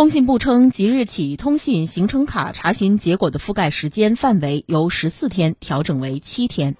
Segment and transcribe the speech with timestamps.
[0.00, 6.78] 工信部称即日起通信行程卡查询结果的覆盖时间范围由十四天调整为七天。